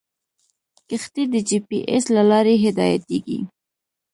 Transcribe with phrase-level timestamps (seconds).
[0.87, 3.39] کښتۍ د جي پي ایس له لارې هدایتېږي.